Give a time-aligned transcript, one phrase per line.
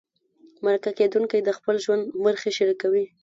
[0.63, 3.05] مرکه کېدونکی د خپل ژوند برخې شریکوي.